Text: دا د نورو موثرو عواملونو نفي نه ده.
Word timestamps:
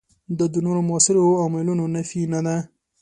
دا 0.37 0.45
د 0.53 0.55
نورو 0.65 0.81
موثرو 0.89 1.37
عواملونو 1.41 1.83
نفي 1.95 2.21
نه 2.33 2.39
ده. 2.45 2.57